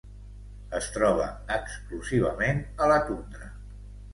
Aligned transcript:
Es 0.77 0.87
troba 0.95 1.27
exclusivament 1.57 2.65
a 2.87 2.89
la 2.93 2.99
tundra. 3.11 3.53